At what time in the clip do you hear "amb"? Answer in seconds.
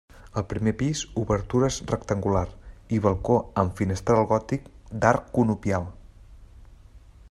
3.65-3.77